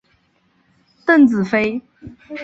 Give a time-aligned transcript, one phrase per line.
[1.05, 1.79] 邓紫飞。